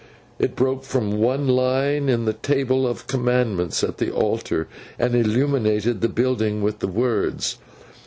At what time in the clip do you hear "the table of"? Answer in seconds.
2.25-3.05